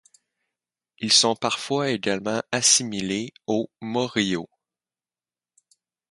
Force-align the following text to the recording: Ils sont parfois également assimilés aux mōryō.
Ils 0.97 1.13
sont 1.13 1.35
parfois 1.35 1.91
également 1.91 2.41
assimilés 2.51 3.35
aux 3.45 3.69
mōryō. 3.83 4.47